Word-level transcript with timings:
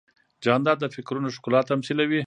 جانداد 0.43 0.77
د 0.81 0.85
فکرونو 0.95 1.29
ښکلا 1.35 1.61
تمثیلوي. 1.71 2.19